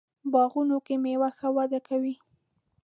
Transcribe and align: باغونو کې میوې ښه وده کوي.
باغونو 0.31 0.77
کې 0.85 0.95
میوې 1.03 1.29
ښه 1.37 1.47
وده 1.55 1.79
کوي. 1.87 2.15